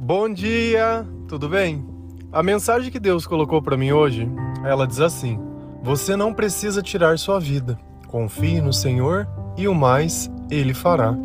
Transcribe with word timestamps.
Bom 0.00 0.32
dia, 0.32 1.04
tudo 1.26 1.48
bem? 1.48 1.84
A 2.30 2.40
mensagem 2.40 2.88
que 2.88 3.00
Deus 3.00 3.26
colocou 3.26 3.60
para 3.60 3.76
mim 3.76 3.90
hoje, 3.90 4.30
ela 4.64 4.86
diz 4.86 5.00
assim: 5.00 5.40
Você 5.82 6.14
não 6.14 6.32
precisa 6.32 6.80
tirar 6.80 7.18
sua 7.18 7.40
vida. 7.40 7.76
Confie 8.06 8.60
no 8.60 8.72
Senhor 8.72 9.26
e 9.56 9.66
o 9.66 9.74
mais 9.74 10.30
ele 10.48 10.72
fará. 10.72 11.16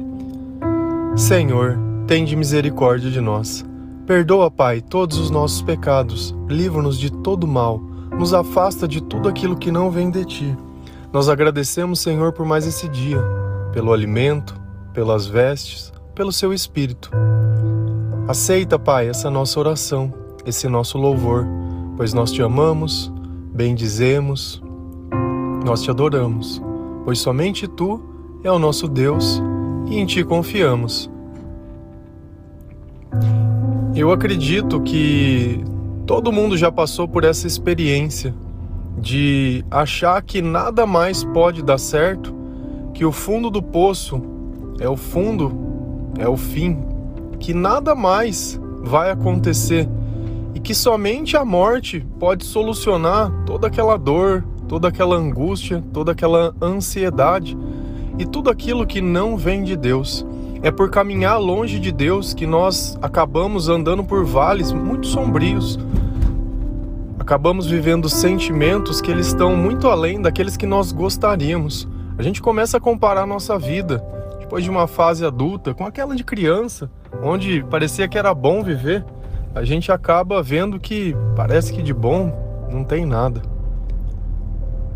Senhor, 1.15 1.77
tende 2.07 2.35
misericórdia 2.35 3.11
de 3.11 3.21
nós. 3.21 3.63
Perdoa, 4.07 4.49
Pai, 4.49 4.81
todos 4.81 5.19
os 5.19 5.29
nossos 5.29 5.61
pecados. 5.61 6.35
Livra-nos 6.49 6.97
de 6.97 7.11
todo 7.11 7.45
mal. 7.45 7.77
Nos 7.77 8.33
afasta 8.33 8.87
de 8.87 9.03
tudo 9.03 9.29
aquilo 9.29 9.55
que 9.55 9.71
não 9.71 9.91
vem 9.91 10.09
de 10.09 10.25
ti. 10.25 10.57
Nós 11.13 11.29
agradecemos, 11.29 11.99
Senhor, 11.99 12.33
por 12.33 12.43
mais 12.43 12.65
esse 12.65 12.89
dia, 12.89 13.21
pelo 13.71 13.93
alimento, 13.93 14.59
pelas 14.95 15.27
vestes, 15.27 15.93
pelo 16.15 16.31
seu 16.31 16.51
espírito. 16.51 17.11
Aceita, 18.25 18.79
Pai, 18.79 19.09
essa 19.09 19.29
nossa 19.29 19.59
oração, 19.59 20.13
esse 20.45 20.69
nosso 20.69 20.97
louvor, 20.97 21.45
pois 21.97 22.13
nós 22.13 22.31
te 22.31 22.41
amamos, 22.41 23.11
bendizemos, 23.53 24.63
nós 25.65 25.81
te 25.81 25.91
adoramos, 25.91 26.61
pois 27.03 27.19
somente 27.19 27.67
tu 27.67 28.01
é 28.41 28.49
o 28.49 28.57
nosso 28.57 28.87
Deus 28.87 29.43
e 29.87 29.99
em 29.99 30.05
ti 30.05 30.23
confiamos. 30.23 31.11
Eu 33.93 34.09
acredito 34.09 34.79
que 34.79 35.61
todo 36.05 36.31
mundo 36.31 36.55
já 36.55 36.71
passou 36.71 37.09
por 37.09 37.25
essa 37.25 37.45
experiência 37.45 38.33
de 38.97 39.65
achar 39.69 40.21
que 40.21 40.41
nada 40.41 40.85
mais 40.85 41.25
pode 41.25 41.61
dar 41.61 41.77
certo, 41.77 42.33
que 42.93 43.03
o 43.03 43.11
fundo 43.11 43.49
do 43.49 43.61
poço 43.61 44.21
é 44.79 44.87
o 44.87 44.95
fundo, 44.95 45.51
é 46.17 46.27
o 46.27 46.37
fim, 46.37 46.92
que 47.43 47.53
nada 47.53 47.93
mais 47.93 48.57
vai 48.81 49.11
acontecer 49.11 49.89
e 50.55 50.61
que 50.61 50.73
somente 50.73 51.35
a 51.35 51.43
morte 51.43 51.99
pode 52.17 52.45
solucionar 52.45 53.29
toda 53.45 53.67
aquela 53.67 53.97
dor, 53.97 54.45
toda 54.65 54.87
aquela 54.87 55.17
angústia, 55.17 55.83
toda 55.91 56.13
aquela 56.13 56.55
ansiedade 56.61 57.57
e 58.17 58.25
tudo 58.25 58.49
aquilo 58.49 58.87
que 58.87 59.01
não 59.01 59.35
vem 59.35 59.61
de 59.61 59.75
Deus. 59.75 60.25
É 60.61 60.71
por 60.71 60.89
caminhar 60.89 61.37
longe 61.37 61.81
de 61.81 61.91
Deus 61.91 62.33
que 62.33 62.47
nós 62.47 62.97
acabamos 63.01 63.67
andando 63.67 64.05
por 64.05 64.23
vales 64.23 64.71
muito 64.71 65.05
sombrios. 65.07 65.77
Acabamos 67.19 67.67
vivendo 67.67 68.07
sentimentos 68.07 69.01
que 69.01 69.11
eles 69.11 69.27
estão 69.27 69.53
muito 69.53 69.89
além 69.89 70.21
daqueles 70.21 70.55
que 70.55 70.65
nós 70.65 70.93
gostaríamos. 70.93 71.89
A 72.17 72.23
gente 72.23 72.41
começa 72.41 72.77
a 72.77 72.79
comparar 72.79 73.27
nossa 73.27 73.59
vida 73.59 74.01
depois 74.39 74.63
de 74.63 74.69
uma 74.69 74.87
fase 74.87 75.25
adulta 75.25 75.73
com 75.73 75.85
aquela 75.85 76.15
de 76.15 76.23
criança 76.23 76.89
onde 77.21 77.63
parecia 77.63 78.07
que 78.07 78.17
era 78.17 78.33
bom 78.33 78.63
viver, 78.63 79.05
a 79.53 79.63
gente 79.63 79.91
acaba 79.91 80.41
vendo 80.41 80.79
que 80.79 81.15
parece 81.35 81.71
que 81.73 81.83
de 81.83 81.93
bom 81.93 82.31
não 82.71 82.83
tem 82.83 83.05
nada. 83.05 83.41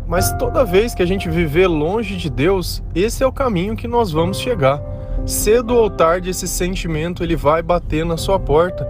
Mas 0.06 0.32
toda 0.32 0.64
vez 0.64 0.94
que 0.94 1.02
a 1.02 1.06
gente 1.06 1.28
viver 1.28 1.66
longe 1.68 2.16
de 2.16 2.30
Deus, 2.30 2.82
esse 2.94 3.22
é 3.22 3.26
o 3.26 3.32
caminho 3.32 3.76
que 3.76 3.86
nós 3.86 4.10
vamos 4.10 4.38
chegar. 4.38 4.82
Cedo 5.26 5.76
ou 5.76 5.90
tarde 5.90 6.30
esse 6.30 6.48
sentimento 6.48 7.22
ele 7.22 7.36
vai 7.36 7.62
bater 7.62 8.06
na 8.06 8.16
sua 8.16 8.38
porta. 8.38 8.88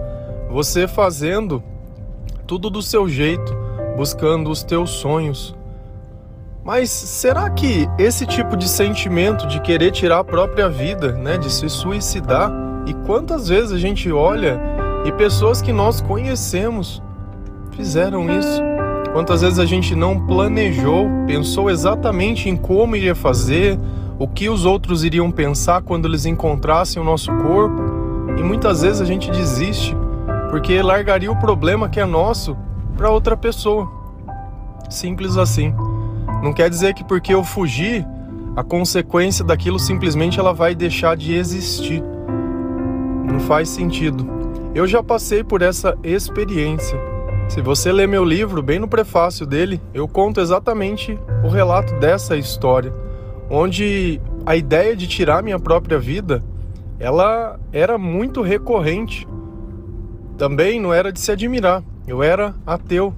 Você 0.49 0.87
fazendo 0.87 1.61
tudo 2.47 2.69
do 2.69 2.81
seu 2.81 3.07
jeito, 3.07 3.53
buscando 3.97 4.49
os 4.49 4.63
teus 4.63 4.91
sonhos. 4.91 5.55
Mas 6.63 6.89
será 6.89 7.49
que 7.49 7.87
esse 7.97 8.25
tipo 8.25 8.55
de 8.55 8.67
sentimento 8.67 9.45
de 9.45 9.59
querer 9.61 9.91
tirar 9.91 10.19
a 10.19 10.23
própria 10.23 10.69
vida, 10.69 11.11
né, 11.11 11.37
de 11.37 11.51
se 11.51 11.69
suicidar, 11.69 12.51
e 12.89 12.93
quantas 13.05 13.49
vezes 13.49 13.71
a 13.71 13.77
gente 13.77 14.11
olha 14.11 14.59
e 15.05 15.11
pessoas 15.11 15.61
que 15.61 15.71
nós 15.71 16.01
conhecemos 16.01 17.03
fizeram 17.71 18.27
isso? 18.27 18.63
Quantas 19.13 19.41
vezes 19.41 19.59
a 19.59 19.65
gente 19.65 19.95
não 19.95 20.25
planejou, 20.25 21.07
pensou 21.27 21.69
exatamente 21.69 22.49
em 22.49 22.55
como 22.55 22.95
iria 22.95 23.13
fazer, 23.13 23.79
o 24.17 24.27
que 24.27 24.49
os 24.49 24.65
outros 24.65 25.03
iriam 25.03 25.29
pensar 25.29 25.83
quando 25.83 26.07
eles 26.07 26.25
encontrassem 26.25 26.99
o 26.99 27.05
nosso 27.05 27.31
corpo, 27.37 27.79
e 28.39 28.41
muitas 28.41 28.81
vezes 28.81 29.01
a 29.01 29.05
gente 29.05 29.29
desiste 29.29 29.95
porque 30.49 30.81
largaria 30.81 31.31
o 31.31 31.39
problema 31.39 31.89
que 31.89 31.99
é 31.99 32.05
nosso 32.05 32.57
para 32.97 33.11
outra 33.11 33.37
pessoa. 33.37 33.87
Simples 34.89 35.37
assim. 35.37 35.75
Não 36.41 36.53
quer 36.53 36.71
dizer 36.71 36.95
que 36.95 37.03
porque 37.03 37.35
eu 37.35 37.43
fugir, 37.43 38.03
a 38.55 38.63
consequência 38.63 39.45
daquilo 39.45 39.77
simplesmente 39.77 40.39
ela 40.39 40.53
vai 40.53 40.73
deixar 40.73 41.15
de 41.15 41.35
existir. 41.35 42.03
Não 43.31 43.39
faz 43.39 43.69
sentido. 43.69 44.27
Eu 44.73 44.87
já 44.87 45.03
passei 45.03 45.43
por 45.43 45.61
essa 45.61 45.97
experiência. 46.03 46.99
Se 47.49 47.61
você 47.61 47.91
ler 47.91 48.07
meu 48.07 48.23
livro, 48.23 48.61
bem 48.61 48.77
no 48.77 48.87
prefácio 48.87 49.45
dele, 49.45 49.81
eu 49.93 50.07
conto 50.07 50.39
exatamente 50.39 51.17
o 51.43 51.47
relato 51.47 51.95
dessa 51.95 52.37
história, 52.37 52.93
onde 53.49 54.21
a 54.45 54.55
ideia 54.55 54.95
de 54.95 55.07
tirar 55.07 55.41
minha 55.41 55.59
própria 55.59 55.97
vida, 55.97 56.43
ela 56.99 57.59
era 57.71 57.97
muito 57.97 58.41
recorrente. 58.41 59.27
Também 60.37 60.79
não 60.79 60.93
era 60.93 61.11
de 61.11 61.19
se 61.19 61.31
admirar. 61.31 61.83
Eu 62.07 62.21
era 62.21 62.55
ateu. 62.65 63.13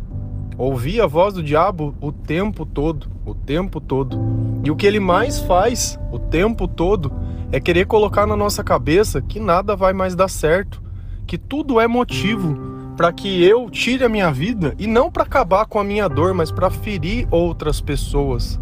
Ouvia 0.58 1.04
a 1.04 1.08
voz 1.08 1.34
do 1.34 1.44
diabo 1.44 1.94
o 2.00 2.12
tempo 2.12 2.66
todo, 2.66 3.08
o 3.26 3.34
tempo 3.34 3.82
todo. 3.82 4.18
E 4.64 4.72
o 4.72 4.76
que 4.76 4.86
ele 4.86 5.00
mais 5.00 5.40
faz 5.40 6.00
o 6.12 6.20
tempo 6.20 6.68
todo 6.68 7.12
é 7.52 7.60
querer 7.60 7.86
colocar 7.86 8.26
na 8.26 8.36
nossa 8.36 8.64
cabeça 8.64 9.22
que 9.22 9.40
nada 9.40 9.76
vai 9.76 9.92
mais 9.94 10.16
dar 10.16 10.30
certo, 10.30 10.82
que 11.28 11.38
tudo 11.38 11.80
é 11.80 11.88
motivo 11.88 12.58
para 12.96 13.12
que 13.12 13.44
eu 13.44 13.70
tire 13.70 14.04
a 14.04 14.10
minha 14.10 14.32
vida 14.32 14.74
e 14.78 14.88
não 14.88 15.12
para 15.12 15.24
acabar 15.24 15.66
com 15.66 15.80
a 15.80 15.84
minha 15.84 16.08
dor, 16.08 16.34
mas 16.34 16.52
para 16.52 16.70
ferir 16.70 17.28
outras 17.30 17.82
pessoas. 17.82 18.60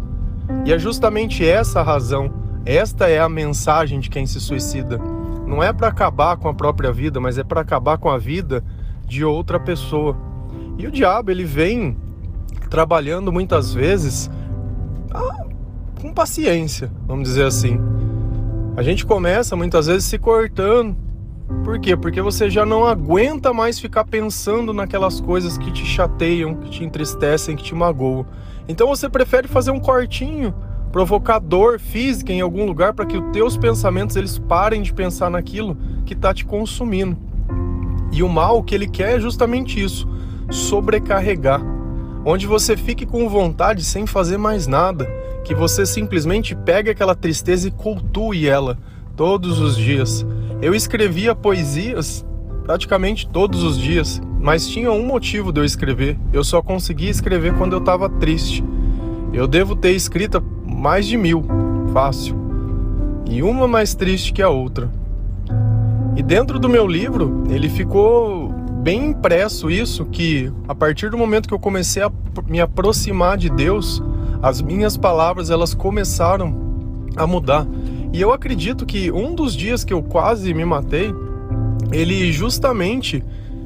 E 0.64 0.72
é 0.72 0.78
justamente 0.78 1.46
essa 1.46 1.80
a 1.80 1.82
razão, 1.82 2.32
esta 2.64 3.08
é 3.08 3.20
a 3.20 3.28
mensagem 3.28 4.00
de 4.00 4.10
quem 4.10 4.26
se 4.26 4.40
suicida. 4.40 4.98
Não 5.46 5.62
é 5.62 5.72
para 5.72 5.88
acabar 5.88 6.36
com 6.36 6.48
a 6.48 6.54
própria 6.54 6.92
vida, 6.92 7.20
mas 7.20 7.38
é 7.38 7.44
para 7.44 7.60
acabar 7.60 7.98
com 7.98 8.08
a 8.08 8.18
vida 8.18 8.64
de 9.06 9.24
outra 9.24 9.58
pessoa. 9.58 10.16
E 10.78 10.86
o 10.86 10.90
diabo, 10.90 11.30
ele 11.30 11.44
vem 11.44 11.96
trabalhando 12.68 13.32
muitas 13.32 13.74
vezes 13.74 14.30
ah, 15.12 15.44
com 16.00 16.12
paciência, 16.12 16.90
vamos 17.06 17.28
dizer 17.28 17.44
assim. 17.44 17.99
A 18.80 18.82
gente 18.82 19.04
começa 19.04 19.54
muitas 19.54 19.88
vezes 19.88 20.06
se 20.06 20.18
cortando. 20.18 20.96
Por 21.62 21.78
quê? 21.78 21.94
Porque 21.94 22.22
você 22.22 22.48
já 22.48 22.64
não 22.64 22.86
aguenta 22.86 23.52
mais 23.52 23.78
ficar 23.78 24.06
pensando 24.06 24.72
naquelas 24.72 25.20
coisas 25.20 25.58
que 25.58 25.70
te 25.70 25.84
chateiam, 25.84 26.54
que 26.54 26.70
te 26.70 26.82
entristecem, 26.82 27.56
que 27.56 27.62
te 27.62 27.74
magoam. 27.74 28.24
Então 28.66 28.88
você 28.88 29.06
prefere 29.06 29.46
fazer 29.46 29.70
um 29.70 29.78
cortinho, 29.78 30.54
provocar 30.90 31.40
dor 31.40 31.78
física 31.78 32.32
em 32.32 32.40
algum 32.40 32.64
lugar 32.64 32.94
para 32.94 33.04
que 33.04 33.18
os 33.18 33.30
teus 33.32 33.54
pensamentos 33.54 34.16
eles 34.16 34.38
parem 34.38 34.80
de 34.80 34.94
pensar 34.94 35.28
naquilo 35.28 35.76
que 36.06 36.14
está 36.14 36.32
te 36.32 36.46
consumindo. 36.46 37.18
E 38.10 38.22
o 38.22 38.30
mal 38.30 38.62
que 38.62 38.74
ele 38.74 38.88
quer 38.88 39.18
é 39.18 39.20
justamente 39.20 39.78
isso, 39.78 40.08
sobrecarregar, 40.50 41.60
onde 42.24 42.46
você 42.46 42.78
fique 42.78 43.04
com 43.04 43.28
vontade 43.28 43.84
sem 43.84 44.06
fazer 44.06 44.38
mais 44.38 44.66
nada 44.66 45.19
que 45.44 45.54
você 45.54 45.84
simplesmente 45.86 46.54
pegue 46.54 46.90
aquela 46.90 47.14
tristeza 47.14 47.68
e 47.68 47.70
cultue 47.70 48.46
ela 48.46 48.78
todos 49.16 49.58
os 49.58 49.76
dias. 49.76 50.24
Eu 50.62 50.74
escrevia 50.74 51.34
poesias 51.34 52.24
praticamente 52.64 53.26
todos 53.28 53.62
os 53.62 53.78
dias, 53.78 54.20
mas 54.40 54.68
tinha 54.68 54.92
um 54.92 55.04
motivo 55.04 55.52
de 55.52 55.60
eu 55.60 55.64
escrever. 55.64 56.18
Eu 56.32 56.44
só 56.44 56.62
conseguia 56.62 57.10
escrever 57.10 57.54
quando 57.54 57.72
eu 57.72 57.80
estava 57.80 58.08
triste. 58.08 58.64
Eu 59.32 59.46
devo 59.46 59.74
ter 59.74 59.92
escrito 59.92 60.42
mais 60.64 61.06
de 61.06 61.16
mil, 61.16 61.44
fácil, 61.92 62.36
e 63.28 63.42
uma 63.42 63.66
mais 63.66 63.94
triste 63.94 64.32
que 64.32 64.42
a 64.42 64.48
outra. 64.48 64.90
E 66.16 66.22
dentro 66.22 66.58
do 66.58 66.68
meu 66.68 66.86
livro, 66.86 67.44
ele 67.48 67.68
ficou 67.68 68.52
bem 68.82 69.10
impresso 69.10 69.70
isso 69.70 70.04
que 70.06 70.52
a 70.66 70.74
partir 70.74 71.10
do 71.10 71.18
momento 71.18 71.46
que 71.46 71.54
eu 71.54 71.58
comecei 71.58 72.02
a 72.02 72.10
me 72.48 72.60
aproximar 72.60 73.36
de 73.36 73.50
Deus, 73.50 74.02
as 74.42 74.60
minhas 74.62 74.96
palavras 74.96 75.50
elas 75.50 75.74
começaram 75.74 76.54
a 77.16 77.26
mudar. 77.26 77.66
E 78.12 78.20
eu 78.20 78.32
acredito 78.32 78.86
que 78.86 79.10
um 79.10 79.34
dos 79.34 79.54
dias 79.54 79.84
que 79.84 79.92
eu 79.92 80.02
quase 80.02 80.52
me 80.54 80.64
matei, 80.64 81.14
ele 81.92 82.32
justamente 82.32 83.24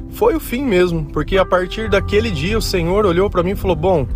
foi 0.09 0.35
o 0.35 0.39
fim 0.39 0.63
mesmo, 0.63 1.05
porque 1.05 1.37
a 1.37 1.45
partir 1.45 1.89
daquele 1.89 2.31
dia 2.31 2.57
o 2.57 2.61
Senhor 2.61 3.05
olhou 3.05 3.29
para 3.29 3.43
mim 3.43 3.51
e 3.51 3.55
falou: 3.55 3.75
"Bom, 3.75 4.07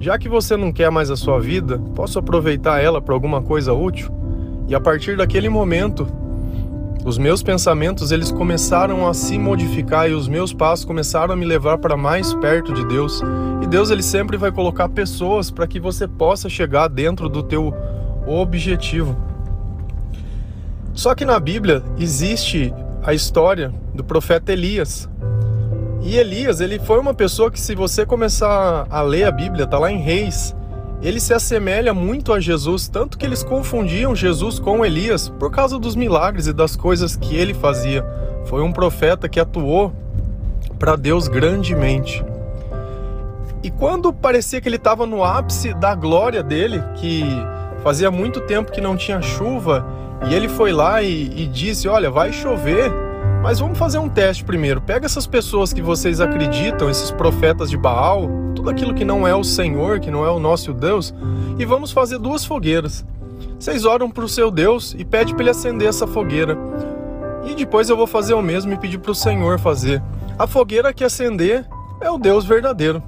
já 0.00 0.18
que 0.18 0.28
você 0.28 0.56
não 0.56 0.72
quer 0.72 0.90
mais 0.90 1.10
a 1.10 1.16
sua 1.16 1.38
vida, 1.40 1.78
posso 1.94 2.18
aproveitar 2.18 2.82
ela 2.82 3.00
para 3.00 3.14
alguma 3.14 3.42
coisa 3.42 3.72
útil?" 3.72 4.10
E 4.68 4.74
a 4.74 4.80
partir 4.80 5.16
daquele 5.16 5.48
momento, 5.48 6.06
os 7.04 7.18
meus 7.18 7.42
pensamentos 7.42 8.12
eles 8.12 8.30
começaram 8.30 9.08
a 9.08 9.12
se 9.12 9.36
modificar 9.36 10.08
e 10.08 10.14
os 10.14 10.28
meus 10.28 10.52
passos 10.52 10.84
começaram 10.84 11.34
a 11.34 11.36
me 11.36 11.44
levar 11.44 11.78
para 11.78 11.96
mais 11.96 12.32
perto 12.34 12.72
de 12.72 12.86
Deus. 12.86 13.20
E 13.60 13.66
Deus 13.66 13.90
ele 13.90 14.02
sempre 14.02 14.36
vai 14.36 14.52
colocar 14.52 14.88
pessoas 14.88 15.50
para 15.50 15.66
que 15.66 15.80
você 15.80 16.06
possa 16.06 16.48
chegar 16.48 16.88
dentro 16.88 17.28
do 17.28 17.42
teu 17.42 17.74
objetivo. 18.26 19.16
Só 20.94 21.14
que 21.14 21.24
na 21.24 21.40
Bíblia 21.40 21.82
existe 21.98 22.72
a 23.02 23.12
história 23.12 23.72
do 23.92 24.04
profeta 24.04 24.52
Elias. 24.52 25.08
E 26.02 26.16
Elias, 26.16 26.60
ele 26.60 26.78
foi 26.78 27.00
uma 27.00 27.14
pessoa 27.14 27.50
que 27.50 27.58
se 27.58 27.74
você 27.74 28.06
começar 28.06 28.86
a 28.88 29.02
ler 29.02 29.24
a 29.24 29.32
Bíblia, 29.32 29.66
tá 29.66 29.78
lá 29.78 29.90
em 29.90 29.98
Reis, 29.98 30.54
ele 31.02 31.18
se 31.18 31.34
assemelha 31.34 31.92
muito 31.92 32.32
a 32.32 32.38
Jesus, 32.38 32.88
tanto 32.88 33.18
que 33.18 33.26
eles 33.26 33.42
confundiam 33.42 34.14
Jesus 34.14 34.60
com 34.60 34.84
Elias 34.84 35.28
por 35.28 35.50
causa 35.50 35.78
dos 35.78 35.96
milagres 35.96 36.46
e 36.46 36.52
das 36.52 36.76
coisas 36.76 37.16
que 37.16 37.34
ele 37.34 37.52
fazia. 37.52 38.04
Foi 38.44 38.62
um 38.62 38.72
profeta 38.72 39.28
que 39.28 39.40
atuou 39.40 39.92
para 40.78 40.94
Deus 40.94 41.26
grandemente. 41.26 42.24
E 43.64 43.70
quando 43.70 44.12
parecia 44.12 44.60
que 44.60 44.68
ele 44.68 44.76
estava 44.76 45.04
no 45.04 45.24
ápice 45.24 45.74
da 45.74 45.94
glória 45.94 46.42
dele, 46.42 46.82
que 46.96 47.24
fazia 47.82 48.10
muito 48.10 48.40
tempo 48.40 48.70
que 48.70 48.80
não 48.80 48.96
tinha 48.96 49.20
chuva, 49.20 49.84
e 50.28 50.34
ele 50.34 50.48
foi 50.48 50.72
lá 50.72 51.02
e, 51.02 51.30
e 51.36 51.46
disse: 51.46 51.88
Olha, 51.88 52.10
vai 52.10 52.32
chover, 52.32 52.92
mas 53.42 53.58
vamos 53.58 53.78
fazer 53.78 53.98
um 53.98 54.08
teste 54.08 54.44
primeiro. 54.44 54.80
Pega 54.80 55.06
essas 55.06 55.26
pessoas 55.26 55.72
que 55.72 55.82
vocês 55.82 56.20
acreditam, 56.20 56.88
esses 56.88 57.10
profetas 57.10 57.70
de 57.70 57.76
Baal, 57.76 58.28
tudo 58.62 58.70
aquilo 58.70 58.94
que 58.94 59.04
não 59.04 59.26
é 59.26 59.34
o 59.34 59.42
Senhor, 59.42 59.98
que 59.98 60.08
não 60.08 60.24
é 60.24 60.30
o 60.30 60.38
nosso 60.38 60.72
Deus, 60.72 61.12
e 61.58 61.64
vamos 61.64 61.90
fazer 61.90 62.16
duas 62.16 62.44
fogueiras. 62.44 63.04
Vocês 63.58 63.84
oram 63.84 64.08
para 64.08 64.24
o 64.24 64.28
seu 64.28 64.52
Deus 64.52 64.94
e 64.96 65.04
pede 65.04 65.34
para 65.34 65.42
ele 65.42 65.50
acender 65.50 65.88
essa 65.88 66.06
fogueira. 66.06 66.56
E 67.44 67.56
depois 67.56 67.90
eu 67.90 67.96
vou 67.96 68.06
fazer 68.06 68.34
o 68.34 68.42
mesmo 68.42 68.72
e 68.72 68.78
pedir 68.78 68.98
para 68.98 69.10
o 69.10 69.16
Senhor 69.16 69.58
fazer. 69.58 70.00
A 70.38 70.46
fogueira 70.46 70.92
que 70.92 71.02
acender 71.02 71.66
é 72.00 72.08
o 72.08 72.16
Deus 72.16 72.44
verdadeiro. 72.44 73.02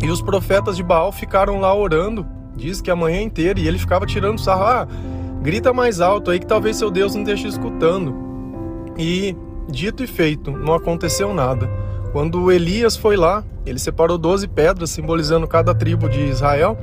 E 0.00 0.08
os 0.08 0.22
profetas 0.22 0.76
de 0.76 0.84
Baal 0.84 1.10
ficaram 1.10 1.58
lá 1.58 1.74
orando, 1.74 2.24
diz 2.54 2.80
que 2.80 2.90
a 2.90 2.94
manhã 2.94 3.20
inteira, 3.20 3.58
e 3.58 3.66
ele 3.66 3.78
ficava 3.80 4.06
tirando 4.06 4.40
sarro, 4.40 4.62
ah, 4.62 4.88
grita 5.42 5.72
mais 5.72 6.00
alto 6.00 6.30
aí 6.30 6.38
que 6.38 6.46
talvez 6.46 6.76
seu 6.76 6.88
Deus 6.88 7.16
não 7.16 7.22
esteja 7.22 7.48
escutando. 7.48 8.14
E 8.96 9.36
dito 9.68 10.04
e 10.04 10.06
feito, 10.06 10.52
não 10.52 10.72
aconteceu 10.72 11.34
nada. 11.34 11.68
Quando 12.14 12.52
Elias 12.52 12.96
foi 12.96 13.16
lá, 13.16 13.42
ele 13.66 13.76
separou 13.76 14.16
12 14.16 14.46
pedras, 14.46 14.90
simbolizando 14.90 15.48
cada 15.48 15.74
tribo 15.74 16.08
de 16.08 16.20
Israel, 16.20 16.78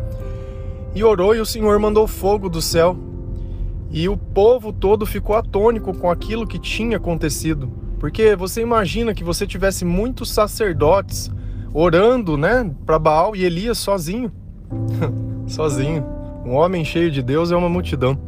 e 0.94 1.06
orou, 1.06 1.34
e 1.34 1.40
o 1.40 1.46
Senhor 1.46 1.80
mandou 1.80 2.06
fogo 2.06 2.50
do 2.50 2.62
céu. 2.62 2.98
E 3.90 4.10
o 4.10 4.18
povo 4.18 4.74
todo 4.74 5.06
ficou 5.06 5.38
atônico 5.38 5.98
com 5.98 6.12
aquilo 6.12 6.46
que 6.46 6.60
tinha 6.60 6.98
acontecido. 6.98 7.72
Porque 7.98 8.36
você 8.36 8.62
imagina 8.62 9.14
que 9.14 9.24
você 9.24 9.48
tivesse 9.48 9.86
muitos 9.86 10.30
sacerdotes, 10.30 11.32
orando, 11.74 12.36
né, 12.36 12.70
para 12.86 13.00
Baal 13.00 13.34
e 13.34 13.46
Elias 13.46 13.78
sozinho. 13.78 14.34
sozinho. 15.48 16.06
Um 16.46 16.56
homem 16.56 16.84
cheio 16.84 17.10
de 17.10 17.24
Deus 17.24 17.54
é 17.54 17.56
uma 17.56 17.70
multidão. 17.70 18.20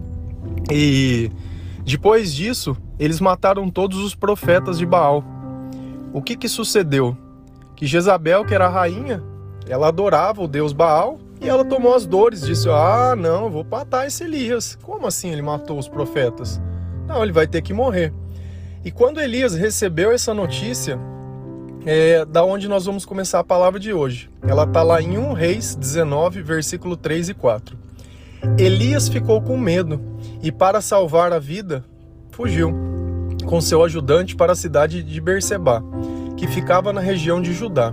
E 0.71 1.29
depois 1.83 2.33
disso, 2.33 2.77
eles 2.97 3.19
mataram 3.19 3.69
todos 3.69 3.97
os 3.97 4.15
profetas 4.15 4.77
de 4.77 4.85
Baal. 4.85 5.32
O 6.13 6.21
que 6.21 6.38
que 6.38 6.48
sucedeu? 6.48 7.18
Que 7.75 7.88
Jezabel, 7.88 8.45
que 8.45 8.54
era 8.54 8.68
a 8.68 8.69
rainha, 8.69 9.21
ela 9.68 9.88
adorava 9.88 10.44
o 10.44 10.48
deus 10.48 10.71
Baal 10.71 11.19
e 11.42 11.50
ela 11.50 11.65
tomou 11.65 11.95
as 11.95 12.06
dores, 12.06 12.45
disse: 12.45 12.69
"Ah, 12.69 13.15
não, 13.18 13.50
vou 13.50 13.63
matar 13.63 14.06
esse 14.06 14.24
Elias". 14.24 14.77
Como 14.83 15.07
assim 15.07 15.31
ele 15.31 15.42
matou 15.42 15.80
os 15.80 15.88
profetas? 15.88 16.62
Não, 17.07 17.24
ele 17.24 17.31
vai 17.31 17.48
ter 17.48 17.63
que 17.63 17.74
morrer. 17.74 18.13
E 18.86 18.92
quando 18.92 19.19
Elias 19.19 19.56
recebeu 19.56 20.12
essa 20.12 20.33
notícia, 20.33 21.00
é 21.86 22.24
da 22.25 22.44
onde 22.44 22.68
nós 22.68 22.86
vamos 22.86 23.06
começar 23.06 23.39
a 23.39 23.44
palavra 23.44 23.80
de 23.80 23.92
hoje. 23.92 24.30
Ela 24.48 24.65
está 24.65 24.83
lá 24.83 25.01
em 25.01 25.18
1 25.18 25.33
Reis 25.33 25.75
19, 25.75 26.42
versículo 26.42 26.95
3 26.95 27.30
e 27.30 27.33
4. 27.33 27.77
Elias 28.57 29.10
ficou 29.10 29.42
com 29.42 29.57
medo 29.57 30.00
e, 30.42 30.51
para 30.51 30.80
salvar 30.80 31.33
a 31.33 31.39
vida, 31.39 31.83
fugiu 32.31 32.92
com 33.45 33.61
seu 33.61 33.83
ajudante 33.83 34.35
para 34.35 34.53
a 34.53 34.55
cidade 34.55 35.03
de 35.03 35.21
Berseba, 35.21 35.83
que 36.37 36.47
ficava 36.47 36.91
na 36.91 37.01
região 37.01 37.41
de 37.41 37.53
Judá. 37.53 37.91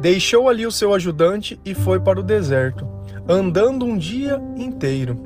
Deixou 0.00 0.48
ali 0.48 0.66
o 0.66 0.72
seu 0.72 0.94
ajudante 0.94 1.58
e 1.64 1.74
foi 1.74 1.98
para 1.98 2.20
o 2.20 2.22
deserto, 2.22 2.86
andando 3.28 3.84
um 3.84 3.96
dia 3.96 4.40
inteiro. 4.56 5.18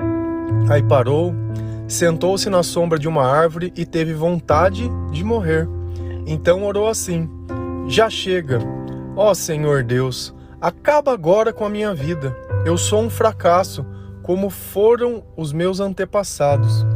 Aí 0.69 0.82
parou, 0.82 1.35
sentou-se 1.88 2.49
na 2.49 2.62
sombra 2.62 2.99
de 2.99 3.08
uma 3.08 3.26
árvore 3.26 3.73
e 3.76 3.85
teve 3.85 4.14
vontade 4.14 4.88
de 5.11 5.25
morrer. 5.25 5.69
Então 6.26 6.64
orou 6.64 6.88
assim: 6.88 7.29
já 7.88 8.08
chega. 8.08 8.58
Ó 9.17 9.35
Senhor 9.35 9.82
Deus, 9.82 10.35
acaba 10.61 11.12
agora 11.12 11.52
com 11.52 11.64
a 11.64 11.70
minha 11.70 11.93
vida. 11.93 12.37
Eu 12.64 12.79
sou 12.79 13.00
um 13.02 13.11
fracasso, 13.11 13.85
como 14.23 14.50
foram 14.50 15.25
os 15.37 15.52
meus 15.52 15.81
antepassados. 15.81 16.87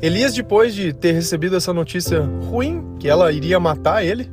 Elias, 0.00 0.34
depois 0.34 0.74
de 0.74 0.92
ter 0.92 1.12
recebido 1.12 1.56
essa 1.56 1.72
notícia 1.72 2.20
ruim, 2.20 2.96
que 2.98 3.08
ela 3.08 3.32
iria 3.32 3.58
matar 3.58 4.04
ele, 4.04 4.30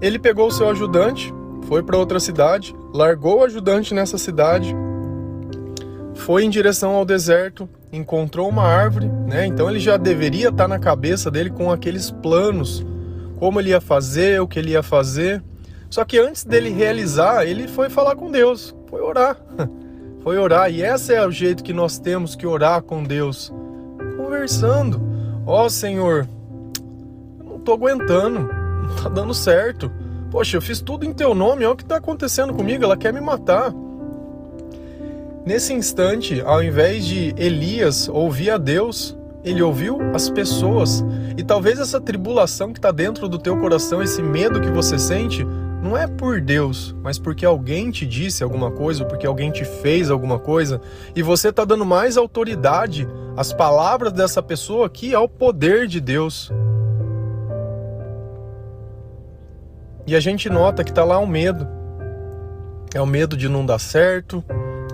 ele 0.00 0.18
pegou 0.18 0.48
o 0.48 0.50
seu 0.50 0.68
ajudante, 0.68 1.32
foi 1.68 1.82
para 1.82 1.98
outra 1.98 2.18
cidade, 2.18 2.74
largou 2.92 3.40
o 3.40 3.44
ajudante 3.44 3.92
nessa 3.92 4.16
cidade, 4.16 4.74
foi 6.14 6.44
em 6.44 6.50
direção 6.50 6.94
ao 6.94 7.04
deserto, 7.04 7.68
encontrou 7.92 8.48
uma 8.48 8.64
árvore, 8.64 9.08
né? 9.26 9.46
Então 9.46 9.68
ele 9.68 9.80
já 9.80 9.96
deveria 9.96 10.48
estar 10.48 10.68
na 10.68 10.78
cabeça 10.78 11.30
dele 11.30 11.50
com 11.50 11.70
aqueles 11.70 12.10
planos 12.10 12.84
como 13.40 13.58
ele 13.58 13.70
ia 13.70 13.80
fazer, 13.80 14.40
o 14.40 14.46
que 14.46 14.58
ele 14.58 14.72
ia 14.72 14.82
fazer. 14.82 15.42
Só 15.88 16.04
que 16.04 16.18
antes 16.18 16.44
dele 16.44 16.68
realizar, 16.68 17.46
ele 17.46 17.66
foi 17.66 17.88
falar 17.88 18.14
com 18.14 18.30
Deus, 18.30 18.74
foi 18.86 19.00
orar. 19.00 19.36
Foi 20.22 20.36
orar, 20.36 20.70
e 20.70 20.82
esse 20.82 21.14
é 21.14 21.26
o 21.26 21.30
jeito 21.30 21.64
que 21.64 21.72
nós 21.72 21.98
temos 21.98 22.36
que 22.36 22.46
orar 22.46 22.82
com 22.82 23.02
Deus, 23.02 23.50
conversando. 24.30 25.02
Ó 25.44 25.66
oh, 25.66 25.68
Senhor, 25.68 26.28
eu 27.40 27.44
não 27.44 27.58
tô 27.58 27.72
aguentando, 27.72 28.38
não 28.38 28.96
tá 29.02 29.08
dando 29.08 29.34
certo. 29.34 29.90
Poxa, 30.30 30.56
eu 30.56 30.62
fiz 30.62 30.80
tudo 30.80 31.04
em 31.04 31.12
teu 31.12 31.34
nome, 31.34 31.64
olha 31.64 31.72
o 31.72 31.76
que 31.76 31.82
está 31.82 31.96
acontecendo 31.96 32.54
comigo, 32.54 32.84
ela 32.84 32.96
quer 32.96 33.12
me 33.12 33.20
matar. 33.20 33.74
Nesse 35.44 35.72
instante, 35.72 36.40
ao 36.42 36.62
invés 36.62 37.04
de 37.04 37.34
Elias 37.36 38.08
ouvir 38.08 38.50
a 38.50 38.56
Deus, 38.56 39.18
ele 39.42 39.60
ouviu 39.62 39.98
as 40.14 40.30
pessoas. 40.30 41.04
E 41.36 41.42
talvez 41.42 41.80
essa 41.80 42.00
tribulação 42.00 42.72
que 42.72 42.78
está 42.78 42.92
dentro 42.92 43.28
do 43.28 43.38
teu 43.38 43.56
coração, 43.56 44.00
esse 44.00 44.22
medo 44.22 44.60
que 44.60 44.70
você 44.70 44.96
sente, 44.96 45.44
não 45.82 45.96
é 45.96 46.06
por 46.06 46.40
Deus, 46.40 46.94
mas 47.02 47.18
porque 47.18 47.44
alguém 47.44 47.90
te 47.90 48.06
disse 48.06 48.44
alguma 48.44 48.70
coisa, 48.70 49.04
porque 49.04 49.26
alguém 49.26 49.50
te 49.50 49.64
fez 49.64 50.08
alguma 50.08 50.38
coisa, 50.38 50.80
e 51.16 51.22
você 51.22 51.48
está 51.48 51.64
dando 51.64 51.84
mais 51.84 52.16
autoridade 52.16 53.08
às 53.36 53.52
palavras 53.52 54.12
dessa 54.12 54.42
pessoa 54.42 54.88
que 54.88 55.14
ao 55.14 55.28
poder 55.28 55.86
de 55.86 56.00
Deus. 56.00 56.50
E 60.06 60.16
a 60.16 60.20
gente 60.20 60.50
nota 60.50 60.82
que 60.82 60.90
está 60.90 61.04
lá 61.04 61.18
o 61.18 61.26
medo. 61.26 61.66
É 62.92 63.00
o 63.00 63.06
medo 63.06 63.36
de 63.36 63.48
não 63.48 63.64
dar 63.64 63.78
certo, 63.78 64.44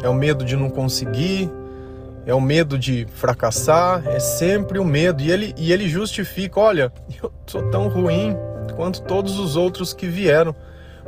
é 0.02 0.08
o 0.08 0.14
medo 0.14 0.44
de 0.44 0.54
não 0.54 0.68
conseguir, 0.68 1.50
é 2.26 2.34
o 2.34 2.40
medo 2.40 2.78
de 2.78 3.06
fracassar, 3.14 4.06
é 4.06 4.20
sempre 4.20 4.78
o 4.78 4.84
medo. 4.84 5.22
E 5.22 5.30
ele, 5.30 5.54
e 5.56 5.72
ele 5.72 5.88
justifica: 5.88 6.60
olha, 6.60 6.92
eu 7.22 7.32
sou 7.46 7.62
tão 7.70 7.88
ruim 7.88 8.36
quanto 8.74 9.00
todos 9.02 9.38
os 9.38 9.56
outros 9.56 9.94
que 9.94 10.06
vieram. 10.06 10.54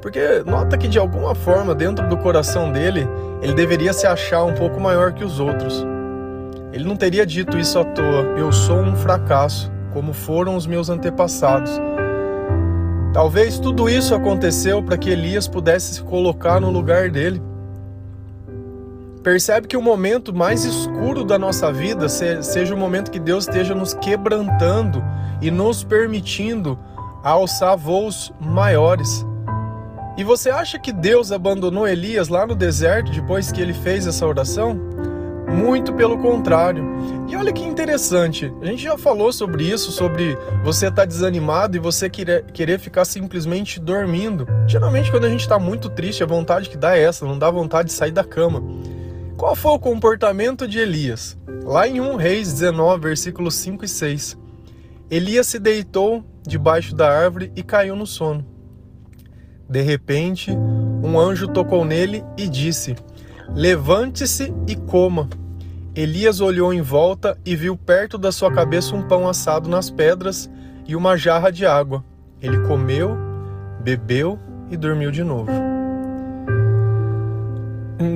Porque 0.00 0.42
nota 0.46 0.78
que 0.78 0.88
de 0.88 0.98
alguma 0.98 1.34
forma, 1.34 1.74
dentro 1.74 2.08
do 2.08 2.16
coração 2.16 2.70
dele, 2.72 3.06
ele 3.42 3.52
deveria 3.52 3.92
se 3.92 4.06
achar 4.06 4.44
um 4.44 4.54
pouco 4.54 4.80
maior 4.80 5.12
que 5.12 5.24
os 5.24 5.40
outros. 5.40 5.84
Ele 6.78 6.88
não 6.88 6.96
teria 6.96 7.26
dito 7.26 7.58
isso 7.58 7.78
à 7.78 7.84
toa: 7.84 8.22
eu 8.36 8.52
sou 8.52 8.78
um 8.78 8.94
fracasso, 8.94 9.70
como 9.92 10.12
foram 10.12 10.54
os 10.54 10.66
meus 10.66 10.88
antepassados. 10.88 11.72
Talvez 13.12 13.58
tudo 13.58 13.88
isso 13.88 14.14
aconteceu 14.14 14.82
para 14.82 14.96
que 14.96 15.10
Elias 15.10 15.48
pudesse 15.48 15.96
se 15.96 16.02
colocar 16.02 16.60
no 16.60 16.70
lugar 16.70 17.10
dele 17.10 17.42
Percebe 19.22 19.66
que 19.66 19.76
o 19.76 19.82
momento 19.82 20.32
mais 20.32 20.64
escuro 20.64 21.24
da 21.24 21.38
nossa 21.38 21.72
vida 21.72 22.08
seja 22.08 22.74
o 22.74 22.78
momento 22.78 23.10
que 23.10 23.18
Deus 23.18 23.44
esteja 23.44 23.74
nos 23.74 23.92
quebrantando 23.92 25.04
e 25.42 25.50
nos 25.50 25.84
permitindo 25.84 26.78
alçar 27.22 27.76
voos 27.76 28.32
maiores. 28.40 29.26
E 30.16 30.24
você 30.24 30.50
acha 30.50 30.78
que 30.78 30.92
Deus 30.92 31.30
abandonou 31.30 31.86
Elias 31.86 32.28
lá 32.28 32.46
no 32.46 32.54
deserto 32.54 33.12
depois 33.12 33.52
que 33.52 33.60
ele 33.60 33.74
fez 33.74 34.06
essa 34.06 34.26
oração? 34.26 34.80
Muito 35.54 35.92
pelo 35.92 36.18
contrário. 36.18 36.84
E 37.28 37.36
olha 37.36 37.52
que 37.52 37.64
interessante, 37.64 38.52
a 38.60 38.66
gente 38.66 38.82
já 38.82 38.96
falou 38.96 39.32
sobre 39.32 39.64
isso, 39.64 39.90
sobre 39.90 40.36
você 40.62 40.86
estar 40.86 41.02
tá 41.02 41.04
desanimado 41.04 41.76
e 41.76 41.80
você 41.80 42.08
querer, 42.08 42.44
querer 42.52 42.78
ficar 42.78 43.04
simplesmente 43.04 43.80
dormindo. 43.80 44.46
Geralmente, 44.66 45.10
quando 45.10 45.24
a 45.24 45.30
gente 45.30 45.40
está 45.40 45.58
muito 45.58 45.88
triste, 45.88 46.22
a 46.22 46.26
vontade 46.26 46.68
que 46.68 46.76
dá 46.76 46.96
é 46.96 47.02
essa, 47.02 47.26
não 47.26 47.38
dá 47.38 47.50
vontade 47.50 47.88
de 47.88 47.94
sair 47.94 48.12
da 48.12 48.24
cama. 48.24 48.62
Qual 49.36 49.54
foi 49.54 49.72
o 49.72 49.78
comportamento 49.78 50.66
de 50.66 50.78
Elias? 50.78 51.36
Lá 51.64 51.86
em 51.86 52.00
1 52.00 52.16
Reis 52.16 52.52
19, 52.52 53.00
versículos 53.00 53.54
5 53.54 53.84
e 53.84 53.88
6. 53.88 54.38
Elias 55.10 55.46
se 55.46 55.58
deitou 55.58 56.24
debaixo 56.46 56.94
da 56.94 57.08
árvore 57.08 57.52
e 57.54 57.62
caiu 57.62 57.94
no 57.94 58.06
sono. 58.06 58.44
De 59.68 59.82
repente, 59.82 60.50
um 60.50 61.20
anjo 61.20 61.46
tocou 61.48 61.84
nele 61.84 62.24
e 62.36 62.48
disse: 62.48 62.96
Levante-se 63.54 64.52
e 64.66 64.76
coma. 64.76 65.28
Elias 65.94 66.40
olhou 66.40 66.72
em 66.72 66.80
volta 66.80 67.36
e 67.44 67.56
viu 67.56 67.76
perto 67.76 68.16
da 68.16 68.30
sua 68.30 68.52
cabeça 68.52 68.94
um 68.94 69.02
pão 69.02 69.28
assado 69.28 69.68
nas 69.68 69.90
pedras 69.90 70.48
e 70.86 70.94
uma 70.94 71.16
jarra 71.16 71.50
de 71.50 71.66
água. 71.66 72.04
Ele 72.40 72.58
comeu, 72.60 73.16
bebeu 73.80 74.38
e 74.70 74.76
dormiu 74.76 75.10
de 75.10 75.24
novo. 75.24 75.50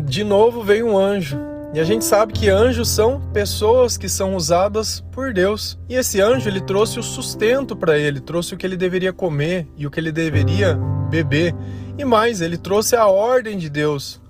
De 0.04 0.22
novo 0.22 0.62
veio 0.62 0.86
um 0.86 0.96
anjo. 0.96 1.38
E 1.74 1.80
a 1.80 1.84
gente 1.84 2.04
sabe 2.04 2.34
que 2.34 2.50
anjos 2.50 2.90
são 2.90 3.18
pessoas 3.32 3.96
que 3.96 4.08
são 4.08 4.36
usadas 4.36 5.02
por 5.10 5.32
Deus. 5.32 5.78
E 5.88 5.94
esse 5.94 6.20
anjo 6.20 6.48
ele 6.48 6.60
trouxe 6.60 6.98
o 6.98 7.02
sustento 7.02 7.74
para 7.74 7.98
ele, 7.98 8.20
trouxe 8.20 8.54
o 8.54 8.58
que 8.58 8.66
ele 8.66 8.76
deveria 8.76 9.12
comer 9.12 9.66
e 9.76 9.86
o 9.86 9.90
que 9.90 9.98
ele 9.98 10.12
deveria 10.12 10.78
beber. 11.08 11.54
E 11.96 12.04
mais, 12.04 12.40
ele 12.40 12.58
trouxe 12.58 12.94
a 12.94 13.06
ordem 13.06 13.56
de 13.56 13.70
Deus: 13.70 14.20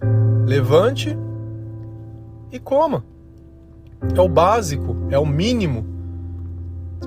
levante 0.45 1.17
e 2.51 2.59
coma. 2.59 3.05
É 4.17 4.21
o 4.21 4.29
básico, 4.29 4.97
é 5.11 5.19
o 5.19 5.25
mínimo. 5.27 5.87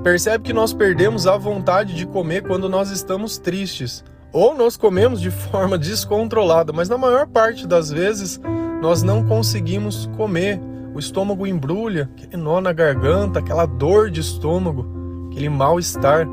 Percebe 0.03 0.43
que 0.43 0.53
nós 0.53 0.73
perdemos 0.73 1.27
a 1.27 1.37
vontade 1.37 1.95
de 1.95 2.05
comer 2.05 2.43
quando 2.43 2.69
nós 2.69 2.89
estamos 2.89 3.37
tristes. 3.37 4.03
Ou 4.31 4.55
nós 4.55 4.75
comemos 4.75 5.21
de 5.21 5.31
forma 5.51 5.77
descontrolada, 5.77 6.73
mas 6.73 6.89
na 6.89 6.97
maior 6.97 7.27
parte 7.27 7.67
das 7.67 7.89
vezes 7.89 8.39
nós 8.81 9.03
não 9.03 9.25
conseguimos 9.25 10.09
comer. 10.17 10.59
O 10.93 10.99
estômago 10.99 11.45
embrulha, 11.45 12.09
aquele 12.15 12.41
nó 12.41 12.61
na 12.61 12.71
garganta, 12.71 13.39
aquela 13.39 13.65
dor 13.65 14.09
de 14.09 14.21
estômago, 14.21 14.85
aquele 15.29 15.49
mal-estar. 15.49 16.25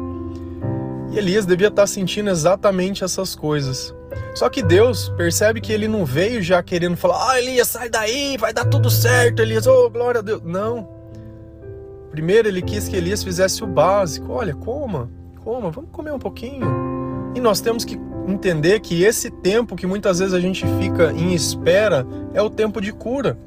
E 1.10 1.18
Elias 1.18 1.44
devia 1.44 1.66
estar 1.66 1.86
sentindo 1.88 2.30
exatamente 2.30 3.02
essas 3.02 3.34
coisas. 3.34 3.92
Só 4.34 4.48
que 4.48 4.62
Deus 4.62 5.10
percebe 5.16 5.60
que 5.60 5.72
ele 5.72 5.86
não 5.86 6.04
veio 6.04 6.42
já 6.42 6.62
querendo 6.62 6.96
falar: 6.96 7.30
Ah, 7.30 7.38
Elias, 7.38 7.68
sai 7.68 7.88
daí, 7.88 8.36
vai 8.36 8.52
dar 8.52 8.64
tudo 8.64 8.90
certo, 8.90 9.42
Elias, 9.42 9.66
oh, 9.66 9.90
glória 9.90 10.20
a 10.20 10.22
Deus. 10.22 10.42
Não. 10.44 10.88
Primeiro 12.10 12.48
ele 12.48 12.62
quis 12.62 12.88
que 12.88 12.96
Elias 12.96 13.22
fizesse 13.22 13.62
o 13.62 13.66
básico: 13.66 14.32
Olha, 14.32 14.54
coma, 14.54 15.10
coma, 15.42 15.70
vamos 15.70 15.90
comer 15.90 16.12
um 16.12 16.18
pouquinho. 16.18 17.32
E 17.34 17.40
nós 17.40 17.60
temos 17.60 17.84
que 17.84 17.98
entender 18.26 18.80
que 18.80 19.02
esse 19.02 19.30
tempo 19.30 19.76
que 19.76 19.86
muitas 19.86 20.18
vezes 20.18 20.34
a 20.34 20.40
gente 20.40 20.64
fica 20.78 21.12
em 21.12 21.34
espera 21.34 22.06
é 22.34 22.42
o 22.42 22.50
tempo 22.50 22.80
de 22.80 22.92
cura. 22.92 23.38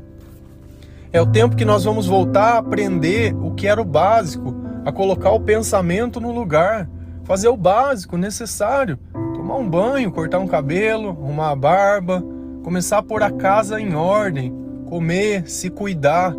É 1.14 1.22
o 1.22 1.26
tempo 1.26 1.56
que 1.56 1.64
nós 1.64 1.84
vamos 1.86 2.08
voltar 2.08 2.56
a 2.56 2.58
aprender 2.58 3.34
o 3.36 3.52
que 3.52 3.68
era 3.68 3.82
o 3.82 3.86
básico, 3.86 4.54
a 4.84 4.92
colocar 4.92 5.32
o 5.32 5.40
pensamento 5.40 6.20
no 6.20 6.32
lugar, 6.32 6.90
fazer 7.24 7.48
o 7.48 7.56
básico 7.56 8.18
necessário 8.18 9.00
tomar 9.46 9.58
um 9.58 9.70
banho, 9.70 10.12
cortar 10.12 10.40
um 10.40 10.48
cabelo, 10.48 11.10
arrumar 11.10 11.52
a 11.52 11.56
barba, 11.56 12.26
começar 12.64 12.98
a 12.98 13.04
pôr 13.04 13.22
a 13.22 13.30
casa 13.30 13.80
em 13.80 13.94
ordem, 13.94 14.52
comer, 14.88 15.48
se 15.48 15.70
cuidar. 15.70 16.34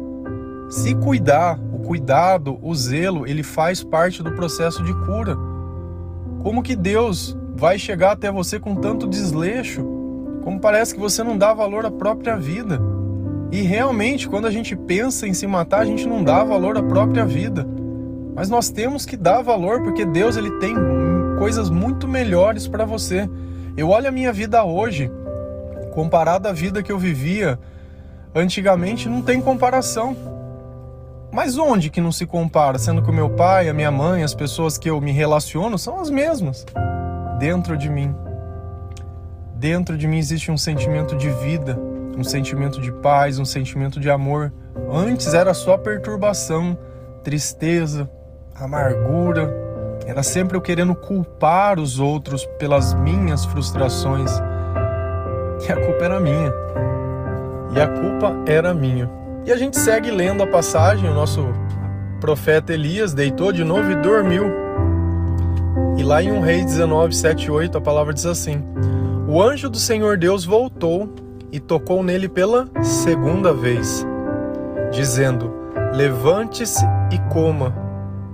Se 0.68 0.92
cuidar, 0.96 1.56
o 1.72 1.78
cuidado, 1.78 2.58
o 2.60 2.74
zelo, 2.74 3.24
ele 3.24 3.44
faz 3.44 3.84
parte 3.84 4.24
do 4.24 4.32
processo 4.32 4.82
de 4.82 4.92
cura. 5.06 5.36
Como 6.42 6.64
que 6.64 6.74
Deus 6.74 7.38
vai 7.54 7.78
chegar 7.78 8.10
até 8.10 8.32
você 8.32 8.58
com 8.58 8.74
tanto 8.74 9.06
desleixo? 9.06 9.86
Como 10.42 10.58
parece 10.58 10.92
que 10.92 11.00
você 11.00 11.22
não 11.22 11.38
dá 11.38 11.54
valor 11.54 11.86
à 11.86 11.90
própria 11.92 12.36
vida. 12.36 12.80
E 13.52 13.62
realmente, 13.62 14.28
quando 14.28 14.46
a 14.46 14.50
gente 14.50 14.74
pensa 14.74 15.28
em 15.28 15.32
se 15.32 15.46
matar, 15.46 15.82
a 15.82 15.86
gente 15.86 16.08
não 16.08 16.24
dá 16.24 16.42
valor 16.42 16.76
à 16.76 16.82
própria 16.82 17.24
vida. 17.24 17.64
Mas 18.34 18.50
nós 18.50 18.68
temos 18.68 19.06
que 19.06 19.16
dar 19.16 19.42
valor 19.42 19.84
porque 19.84 20.04
Deus 20.04 20.36
ele 20.36 20.50
tem 20.58 20.74
coisas 21.38 21.70
muito 21.70 22.08
melhores 22.08 22.66
para 22.66 22.84
você. 22.84 23.28
Eu 23.76 23.90
olho 23.90 24.08
a 24.08 24.12
minha 24.12 24.32
vida 24.32 24.64
hoje, 24.64 25.10
comparada 25.92 26.48
à 26.48 26.52
vida 26.52 26.82
que 26.82 26.90
eu 26.90 26.98
vivia 26.98 27.58
antigamente, 28.34 29.08
não 29.08 29.22
tem 29.22 29.40
comparação. 29.40 30.16
Mas 31.32 31.58
onde 31.58 31.90
que 31.90 32.00
não 32.00 32.12
se 32.12 32.24
compara? 32.26 32.78
Sendo 32.78 33.02
que 33.02 33.10
o 33.10 33.14
meu 33.14 33.30
pai, 33.30 33.68
a 33.68 33.74
minha 33.74 33.90
mãe, 33.90 34.22
as 34.22 34.34
pessoas 34.34 34.78
que 34.78 34.88
eu 34.88 35.00
me 35.00 35.12
relaciono 35.12 35.78
são 35.78 36.00
as 36.00 36.10
mesmas. 36.10 36.64
Dentro 37.38 37.76
de 37.76 37.90
mim. 37.90 38.14
Dentro 39.54 39.96
de 39.96 40.06
mim 40.06 40.18
existe 40.18 40.50
um 40.50 40.58
sentimento 40.58 41.16
de 41.16 41.30
vida, 41.30 41.78
um 42.16 42.24
sentimento 42.24 42.80
de 42.80 42.92
paz, 42.92 43.38
um 43.38 43.44
sentimento 43.44 43.98
de 43.98 44.10
amor. 44.10 44.52
Antes 44.90 45.34
era 45.34 45.52
só 45.54 45.76
perturbação, 45.76 46.78
tristeza, 47.24 48.08
amargura, 48.54 49.65
era 50.06 50.22
sempre 50.22 50.56
eu 50.56 50.60
querendo 50.60 50.94
culpar 50.94 51.80
os 51.80 51.98
outros 51.98 52.46
pelas 52.58 52.94
minhas 52.94 53.44
frustrações. 53.44 54.30
E 55.66 55.72
a 55.72 55.74
culpa 55.74 56.04
era 56.04 56.20
minha. 56.20 56.52
E 57.74 57.80
a 57.80 57.88
culpa 57.88 58.32
era 58.46 58.72
minha. 58.72 59.10
E 59.44 59.52
a 59.52 59.56
gente 59.56 59.76
segue 59.76 60.12
lendo 60.12 60.44
a 60.44 60.46
passagem, 60.46 61.10
o 61.10 61.14
nosso 61.14 61.44
profeta 62.20 62.72
Elias 62.72 63.12
deitou 63.12 63.50
de 63.50 63.64
novo 63.64 63.90
e 63.90 63.96
dormiu. 63.96 64.44
E 65.98 66.04
lá 66.04 66.22
em 66.22 66.30
1 66.30 66.40
Rei 66.40 66.64
19, 66.64 67.14
7 67.14 67.50
8, 67.50 67.76
a 67.76 67.80
palavra 67.80 68.14
diz 68.14 68.26
assim: 68.26 68.62
O 69.26 69.42
anjo 69.42 69.68
do 69.68 69.78
Senhor 69.78 70.16
Deus 70.16 70.44
voltou 70.44 71.12
e 71.50 71.58
tocou 71.58 72.04
nele 72.04 72.28
pela 72.28 72.68
segunda 72.80 73.52
vez, 73.52 74.06
dizendo: 74.92 75.52
Levante-se 75.92 76.84
e 77.10 77.18
coma 77.32 77.85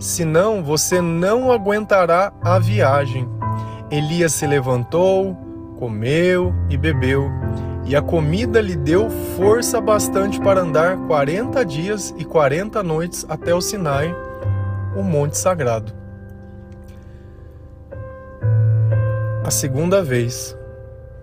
senão 0.03 0.65
você 0.65 1.01
não 1.01 1.53
aguentará 1.53 2.33
a 2.43 2.59
viagem. 2.59 3.29
Elias 3.89 4.33
se 4.33 4.47
levantou, 4.47 5.37
comeu 5.79 6.53
e 6.69 6.77
bebeu, 6.77 7.31
e 7.85 7.95
a 7.95 8.03
comida 8.03 8.61
lhe 8.61 8.75
deu 8.75 9.09
força 9.37 9.81
bastante 9.81 10.41
para 10.41 10.61
andar 10.61 10.97
40 11.07 11.65
dias 11.65 12.13
e 12.19 12.25
40 12.25 12.83
noites 12.83 13.25
até 13.29 13.55
o 13.55 13.61
Sinai, 13.61 14.13
o 14.97 15.03
monte 15.03 15.39
sagrado. 15.39 15.93
A 19.45 19.51
segunda 19.51 20.03
vez, 20.03 20.57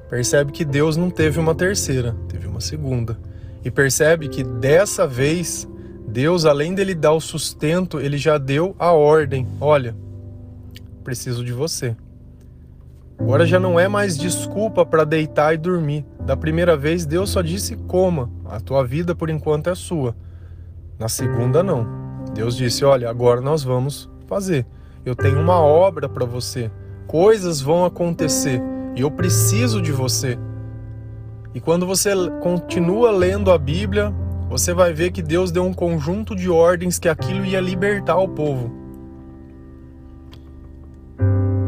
percebe 0.10 0.54
que 0.54 0.64
Deus 0.64 0.96
não 0.96 1.10
teve 1.10 1.38
uma 1.38 1.54
terceira, 1.54 2.16
teve 2.30 2.48
uma 2.48 2.62
segunda. 2.62 3.18
E 3.64 3.70
percebe 3.70 4.30
que 4.30 4.42
dessa 4.42 5.06
vez 5.06 5.68
Deus, 6.10 6.44
além 6.46 6.74
dele 6.74 6.96
dar 6.96 7.14
o 7.14 7.22
sustento, 7.22 8.00
ele 8.00 8.18
já 8.18 8.38
deu 8.38 8.76
a 8.80 8.92
ordem: 8.92 9.48
olha, 9.62 9.96
preciso 11.04 11.46
de 11.46 11.54
você. 11.54 11.96
Agora 13.20 13.46
já 13.46 13.60
não 13.60 13.80
é 13.80 13.88
mais 13.88 14.18
desculpa 14.18 14.86
para 14.86 15.04
deitar 15.04 15.54
e 15.54 15.58
dormir. 15.58 16.06
Da 16.22 16.36
primeira 16.36 16.76
vez, 16.76 17.06
Deus 17.06 17.30
só 17.30 17.42
disse: 17.42 17.76
coma, 17.76 18.30
a 18.46 18.60
tua 18.60 18.84
vida 18.84 19.14
por 19.14 19.30
enquanto 19.30 19.70
é 19.70 19.76
sua. 19.76 20.16
Na 20.98 21.08
segunda, 21.08 21.62
não. 21.62 21.86
Deus 22.34 22.56
disse: 22.56 22.84
olha, 22.84 23.08
agora 23.08 23.40
nós 23.40 23.64
vamos 23.64 24.10
fazer. 24.26 24.66
Eu 25.06 25.16
tenho 25.16 25.40
uma 25.40 25.60
obra 25.60 26.10
para 26.10 26.26
você. 26.26 26.72
Coisas 27.06 27.62
vão 27.62 27.86
acontecer 27.86 28.62
e 28.96 29.02
eu 29.02 29.12
preciso 29.12 29.80
de 29.82 29.92
você. 29.92 30.40
E 31.54 31.60
quando 31.60 31.86
você 31.86 32.12
continua 32.42 33.12
lendo 33.12 33.52
a 33.52 33.58
Bíblia, 33.58 34.14
você 34.50 34.74
vai 34.74 34.92
ver 34.92 35.12
que 35.12 35.22
Deus 35.22 35.52
deu 35.52 35.64
um 35.64 35.74
conjunto 35.74 36.36
de 36.36 36.50
ordens 36.50 36.98
que 36.98 37.08
aquilo 37.08 37.46
ia 37.46 37.62
libertar 37.62 38.18
o 38.18 38.28
povo. 38.28 38.72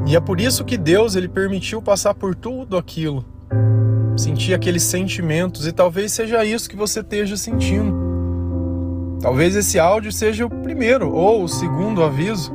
E 0.08 0.16
é 0.16 0.20
por 0.20 0.42
isso 0.42 0.66
que 0.66 0.78
Deus 0.78 1.16
ele 1.16 1.30
permitiu 1.30 1.80
passar 1.80 2.16
por 2.16 2.34
tudo 2.34 2.76
aquilo. 2.76 3.24
Sentir 4.18 4.56
aqueles 4.56 4.82
sentimentos 4.82 5.68
e 5.68 5.72
talvez 5.72 6.12
seja 6.12 6.44
isso 6.44 6.68
que 6.68 6.76
você 6.76 7.02
esteja 7.02 7.38
sentindo. 7.38 7.96
Talvez 9.22 9.56
esse 9.56 9.78
áudio 9.78 10.12
seja 10.12 10.48
o 10.48 10.50
primeiro 10.50 11.14
ou 11.14 11.44
o 11.44 11.48
segundo 11.48 12.04
aviso 12.04 12.52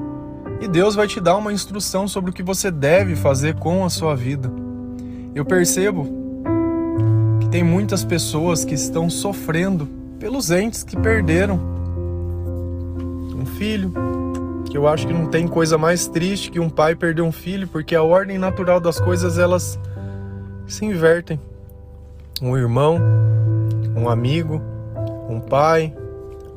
e 0.60 0.66
Deus 0.66 0.96
vai 0.96 1.06
te 1.06 1.20
dar 1.20 1.36
uma 1.36 1.52
instrução 1.52 2.08
sobre 2.08 2.30
o 2.30 2.34
que 2.34 2.42
você 2.42 2.68
deve 2.68 3.14
fazer 3.14 3.54
com 3.54 3.84
a 3.84 3.88
sua 3.88 4.16
vida. 4.16 4.50
Eu 5.32 5.44
percebo 5.44 6.08
que 7.40 7.48
tem 7.48 7.62
muitas 7.62 8.04
pessoas 8.04 8.64
que 8.64 8.74
estão 8.74 9.08
sofrendo 9.08 9.88
pelos 10.18 10.50
entes 10.50 10.82
que 10.82 10.96
perderam 10.96 11.60
um 13.34 13.44
filho, 13.44 13.92
que 14.70 14.76
eu 14.76 14.88
acho 14.88 15.06
que 15.06 15.12
não 15.12 15.26
tem 15.26 15.46
coisa 15.46 15.76
mais 15.76 16.06
triste 16.08 16.50
que 16.50 16.58
um 16.58 16.70
pai 16.70 16.94
perder 16.94 17.22
um 17.22 17.32
filho, 17.32 17.68
porque 17.68 17.94
a 17.94 18.02
ordem 18.02 18.38
natural 18.38 18.80
das 18.80 18.98
coisas 18.98 19.38
elas 19.38 19.78
se 20.66 20.84
invertem. 20.84 21.40
Um 22.42 22.56
irmão, 22.56 22.98
um 23.96 24.08
amigo, 24.08 24.60
um 25.28 25.40
pai, 25.40 25.94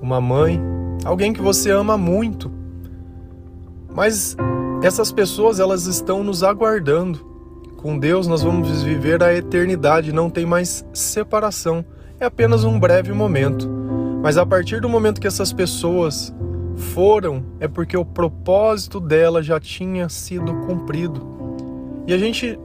uma 0.01 0.19
mãe, 0.19 0.59
alguém 1.05 1.31
que 1.33 1.41
você 1.41 1.69
ama 1.69 1.97
muito. 1.97 2.51
Mas 3.93 4.35
essas 4.81 5.11
pessoas 5.11 5.59
elas 5.59 5.85
estão 5.85 6.23
nos 6.23 6.43
aguardando. 6.43 7.27
Com 7.77 7.97
Deus 7.97 8.27
nós 8.27 8.41
vamos 8.41 8.83
viver 8.83 9.23
a 9.23 9.33
eternidade, 9.33 10.11
não 10.11 10.29
tem 10.29 10.45
mais 10.45 10.85
separação 10.93 11.85
é 12.19 12.25
apenas 12.25 12.63
um 12.63 12.79
breve 12.79 13.13
momento. 13.13 13.69
Mas 14.21 14.37
a 14.37 14.45
partir 14.45 14.81
do 14.81 14.89
momento 14.89 15.21
que 15.21 15.27
essas 15.27 15.53
pessoas 15.53 16.33
foram, 16.75 17.43
é 17.59 17.67
porque 17.67 17.95
o 17.95 18.05
propósito 18.05 18.99
dela 18.99 19.41
já 19.41 19.59
tinha 19.59 20.09
sido 20.09 20.53
cumprido. 20.65 21.25
E 22.05 22.13
a 22.13 22.17
gente 22.17 22.59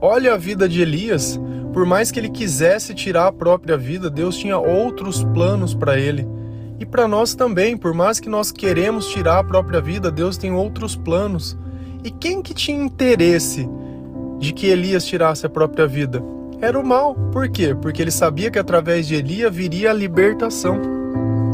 olha 0.00 0.34
a 0.34 0.36
vida 0.36 0.68
de 0.68 0.82
Elias, 0.82 1.40
por 1.72 1.84
mais 1.84 2.10
que 2.10 2.20
ele 2.20 2.28
quisesse 2.28 2.94
tirar 2.94 3.26
a 3.26 3.32
própria 3.32 3.76
vida, 3.76 4.08
Deus 4.08 4.36
tinha 4.36 4.58
outros 4.58 5.24
planos 5.24 5.74
para 5.74 5.98
ele. 5.98 6.26
E 6.78 6.86
para 6.86 7.08
nós 7.08 7.34
também, 7.34 7.76
por 7.76 7.94
mais 7.94 8.20
que 8.20 8.28
nós 8.28 8.52
queremos 8.52 9.08
tirar 9.08 9.38
a 9.38 9.44
própria 9.44 9.80
vida, 9.80 10.10
Deus 10.10 10.36
tem 10.36 10.52
outros 10.52 10.94
planos. 10.94 11.58
E 12.04 12.10
quem 12.10 12.42
que 12.42 12.54
tinha 12.54 12.84
interesse 12.84 13.68
de 14.38 14.52
que 14.52 14.66
Elias 14.66 15.04
tirasse 15.06 15.46
a 15.46 15.48
própria 15.48 15.86
vida? 15.86 16.22
Era 16.64 16.80
o 16.80 16.82
mal. 16.82 17.14
Por 17.30 17.46
quê? 17.50 17.74
Porque 17.74 18.00
ele 18.00 18.10
sabia 18.10 18.50
que 18.50 18.58
através 18.58 19.06
de 19.06 19.16
Elias 19.16 19.54
viria 19.54 19.90
a 19.90 19.92
libertação. 19.92 20.80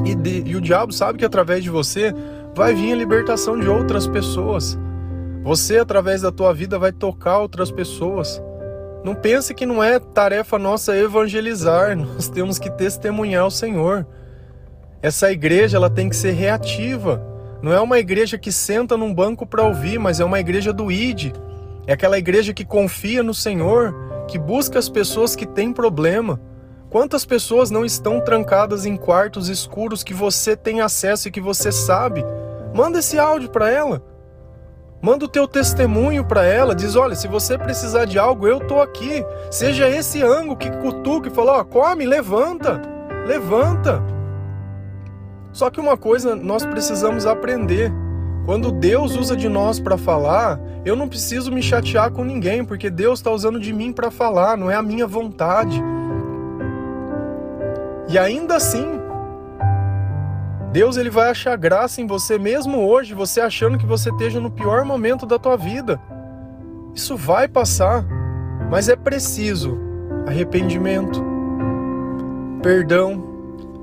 E, 0.06 0.14
de, 0.14 0.44
e 0.46 0.54
o 0.54 0.60
diabo 0.60 0.92
sabe 0.92 1.18
que 1.18 1.24
através 1.24 1.64
de 1.64 1.68
você 1.68 2.14
vai 2.54 2.72
vir 2.74 2.92
a 2.92 2.96
libertação 2.96 3.58
de 3.58 3.68
outras 3.68 4.06
pessoas. 4.06 4.78
Você, 5.42 5.78
através 5.78 6.22
da 6.22 6.30
tua 6.30 6.54
vida, 6.54 6.78
vai 6.78 6.92
tocar 6.92 7.38
outras 7.38 7.72
pessoas. 7.72 8.40
Não 9.02 9.16
pense 9.16 9.52
que 9.52 9.66
não 9.66 9.82
é 9.82 9.98
tarefa 9.98 10.60
nossa 10.60 10.96
evangelizar, 10.96 11.96
nós 11.98 12.28
temos 12.28 12.56
que 12.56 12.70
testemunhar 12.70 13.44
o 13.44 13.50
Senhor. 13.50 14.06
Essa 15.02 15.32
igreja 15.32 15.76
ela 15.76 15.90
tem 15.90 16.08
que 16.08 16.14
ser 16.14 16.32
reativa. 16.32 17.20
Não 17.60 17.72
é 17.72 17.80
uma 17.80 17.98
igreja 17.98 18.38
que 18.38 18.52
senta 18.52 18.96
num 18.96 19.12
banco 19.12 19.44
para 19.44 19.64
ouvir, 19.64 19.98
mas 19.98 20.20
é 20.20 20.24
uma 20.24 20.38
igreja 20.38 20.72
do 20.72 20.88
ID. 20.92 21.32
É 21.84 21.94
aquela 21.94 22.16
igreja 22.16 22.54
que 22.54 22.64
confia 22.64 23.24
no 23.24 23.34
Senhor, 23.34 23.92
que 24.30 24.38
busca 24.38 24.78
as 24.78 24.88
pessoas 24.88 25.34
que 25.34 25.44
têm 25.44 25.72
problema. 25.72 26.40
Quantas 26.88 27.26
pessoas 27.26 27.68
não 27.68 27.84
estão 27.84 28.20
trancadas 28.20 28.86
em 28.86 28.96
quartos 28.96 29.48
escuros 29.48 30.04
que 30.04 30.14
você 30.14 30.56
tem 30.56 30.80
acesso 30.80 31.26
e 31.26 31.30
que 31.32 31.40
você 31.40 31.72
sabe? 31.72 32.24
Manda 32.72 33.00
esse 33.00 33.18
áudio 33.18 33.50
para 33.50 33.68
ela. 33.68 34.00
Manda 35.02 35.24
o 35.24 35.28
teu 35.28 35.48
testemunho 35.48 36.24
para 36.24 36.44
ela, 36.44 36.76
diz: 36.76 36.94
"Olha, 36.94 37.16
se 37.16 37.26
você 37.26 37.58
precisar 37.58 38.04
de 38.04 38.20
algo, 38.20 38.46
eu 38.46 38.60
tô 38.60 38.80
aqui". 38.80 39.24
Seja 39.50 39.88
esse 39.88 40.22
ângulo 40.22 40.56
que 40.56 40.70
cutuca 40.70 41.28
e 41.28 41.34
fala: 41.34 41.58
"Ó, 41.58 41.64
come, 41.64 42.06
levanta. 42.06 42.80
Levanta". 43.26 44.00
Só 45.52 45.70
que 45.70 45.80
uma 45.80 45.96
coisa 45.96 46.36
nós 46.36 46.64
precisamos 46.64 47.26
aprender. 47.26 47.92
Quando 48.44 48.72
Deus 48.72 49.16
usa 49.16 49.36
de 49.36 49.48
nós 49.48 49.78
para 49.78 49.98
falar, 49.98 50.58
eu 50.84 50.96
não 50.96 51.08
preciso 51.08 51.52
me 51.52 51.62
chatear 51.62 52.10
com 52.10 52.24
ninguém, 52.24 52.64
porque 52.64 52.90
Deus 52.90 53.18
está 53.18 53.30
usando 53.30 53.60
de 53.60 53.72
mim 53.72 53.92
para 53.92 54.10
falar, 54.10 54.56
não 54.56 54.70
é 54.70 54.74
a 54.74 54.82
minha 54.82 55.06
vontade. 55.06 55.80
E 58.08 58.18
ainda 58.18 58.56
assim, 58.56 59.00
Deus 60.72 60.96
ele 60.96 61.10
vai 61.10 61.30
achar 61.30 61.56
graça 61.56 62.00
em 62.00 62.06
você 62.06 62.38
mesmo 62.38 62.86
hoje, 62.88 63.14
você 63.14 63.40
achando 63.40 63.78
que 63.78 63.86
você 63.86 64.10
esteja 64.10 64.40
no 64.40 64.50
pior 64.50 64.84
momento 64.84 65.26
da 65.26 65.38
tua 65.38 65.56
vida. 65.56 66.00
Isso 66.94 67.16
vai 67.16 67.46
passar, 67.46 68.04
mas 68.70 68.88
é 68.88 68.96
preciso 68.96 69.78
arrependimento, 70.26 71.22
perdão, 72.62 73.22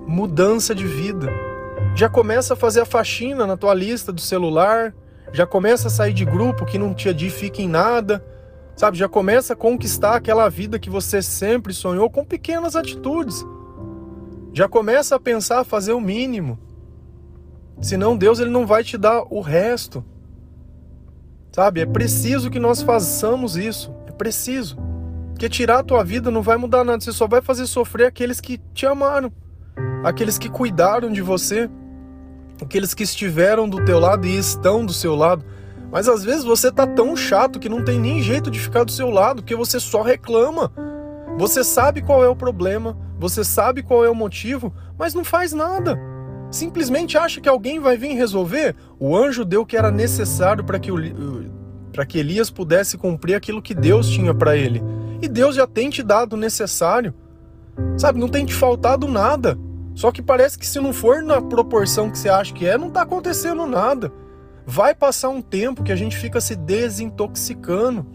mudança 0.06 0.74
de 0.74 0.86
vida. 0.86 1.47
Já 1.98 2.08
começa 2.08 2.54
a 2.54 2.56
fazer 2.56 2.82
a 2.82 2.86
faxina 2.86 3.48
na 3.48 3.58
tua 3.58 3.74
lista 3.74 4.14
do 4.14 4.22
celular, 4.22 4.94
já 5.34 5.48
começa 5.48 5.88
a 5.88 5.90
sair 5.90 6.14
de 6.14 6.24
grupo 6.26 6.64
que 6.64 6.78
não 6.78 6.94
te 6.94 7.10
edifica 7.10 7.60
em 7.60 7.68
nada, 7.68 8.24
sabe? 8.76 9.00
Já 9.00 9.10
começa 9.10 9.54
a 9.54 9.56
conquistar 9.56 10.16
aquela 10.16 10.48
vida 10.48 10.78
que 10.78 10.92
você 10.92 11.24
sempre 11.24 11.74
sonhou 11.74 12.08
com 12.08 12.24
pequenas 12.24 12.76
atitudes. 12.76 13.44
Já 14.54 14.70
começa 14.70 15.16
a 15.16 15.20
pensar 15.20 15.64
fazer 15.64 15.94
o 15.94 16.00
mínimo. 16.00 16.60
Senão 17.82 18.16
Deus 18.16 18.40
ele 18.40 18.52
não 18.52 18.68
vai 18.68 18.84
te 18.84 18.96
dar 18.96 19.24
o 19.32 19.42
resto. 19.42 20.06
Sabe? 21.52 21.82
É 21.82 21.86
preciso 21.88 22.52
que 22.52 22.60
nós 22.60 22.84
façamos 22.84 23.58
isso. 23.58 23.92
É 24.06 24.12
preciso. 24.12 24.78
Porque 25.30 25.50
tirar 25.50 25.80
a 25.80 25.84
tua 25.84 26.04
vida 26.04 26.30
não 26.30 26.44
vai 26.44 26.58
mudar 26.58 26.84
nada. 26.84 27.02
Você 27.02 27.12
só 27.12 27.28
vai 27.28 27.42
fazer 27.42 27.66
sofrer 27.66 28.06
aqueles 28.06 28.40
que 28.40 28.60
te 28.72 28.86
amaram. 28.86 29.32
Aqueles 30.04 30.38
que 30.38 30.48
cuidaram 30.48 31.12
de 31.12 31.24
você. 31.24 31.68
Aqueles 32.62 32.94
que 32.94 33.04
estiveram 33.04 33.68
do 33.70 33.84
teu 33.86 34.00
lado 34.00 34.26
e 34.26 34.38
estão 34.38 34.86
do 34.86 34.94
seu 34.94 35.16
lado. 35.16 35.46
Mas 35.92 36.08
às 36.10 36.24
vezes 36.24 36.44
você 36.44 36.72
tá 36.72 36.86
tão 36.86 37.16
chato 37.16 37.60
que 37.60 37.70
não 37.70 37.84
tem 37.84 38.00
nem 38.00 38.22
jeito 38.22 38.52
de 38.52 38.60
ficar 38.60 38.84
do 38.84 38.92
seu 38.92 39.10
lado, 39.10 39.42
porque 39.42 39.56
você 39.56 39.80
só 39.80 40.02
reclama. 40.02 40.72
Você 41.38 41.64
sabe 41.64 42.02
qual 42.02 42.24
é 42.24 42.28
o 42.28 42.36
problema, 42.36 42.98
você 43.20 43.44
sabe 43.44 43.84
qual 43.84 44.04
é 44.04 44.10
o 44.10 44.16
motivo, 44.16 44.74
mas 44.98 45.14
não 45.14 45.24
faz 45.24 45.54
nada 45.54 45.98
simplesmente 46.52 47.18
acha 47.18 47.42
que 47.42 47.50
alguém 47.50 47.80
vai 47.80 47.98
vir 47.98 48.14
resolver? 48.16 48.76
O 49.00 49.16
anjo 49.16 49.44
deu 49.44 49.62
o 49.62 49.66
que 49.66 49.78
era 49.78 49.92
necessário 49.92 50.64
para 50.64 50.80
que, 50.80 50.92
para 51.92 52.06
que 52.06 52.18
Elias 52.18 52.50
pudesse 52.50 52.98
cumprir 52.98 53.36
aquilo 53.36 53.62
que 53.62 53.74
Deus 53.74 54.10
tinha 54.10 54.34
para 54.34 54.56
ele. 54.56 54.82
E 55.22 55.28
Deus 55.28 55.56
já 55.56 55.68
tem 55.68 55.90
te 55.90 56.04
dado 56.04 56.34
o 56.34 56.38
necessário. 56.38 57.14
Sabe, 57.98 58.20
não 58.20 58.28
tem 58.28 58.46
te 58.46 58.54
faltado 58.54 59.08
nada. 59.08 59.58
Só 59.98 60.12
que 60.12 60.22
parece 60.22 60.60
que 60.60 60.68
se 60.68 60.80
não 60.80 60.94
for 60.94 61.24
na 61.24 61.42
proporção 61.42 62.12
que 62.12 62.20
você 62.20 62.30
acha 62.30 62.54
que 62.54 62.68
é, 62.68 62.78
não 62.78 62.90
está 62.90 63.02
acontecendo 63.02 63.66
nada. 63.66 64.14
Vai 64.64 64.94
passar 64.94 65.30
um 65.30 65.42
tempo 65.42 65.84
que 65.84 65.92
a 65.92 65.96
gente 65.96 66.16
fica 66.16 66.40
se 66.40 66.56
desintoxicando. 66.56 68.06